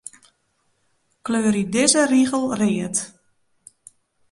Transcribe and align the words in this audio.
Kleurje 1.29 1.61
dizze 1.77 2.03
rigel 2.15 2.45
read. 2.63 2.97